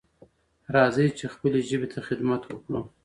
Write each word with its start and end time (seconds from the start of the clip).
راځئ 0.75 1.07
چې 1.17 1.25
خپلې 1.33 1.59
ژبې 1.69 1.87
ته 1.93 1.99
خدمت 2.07 2.41
وکړو. 2.47 2.81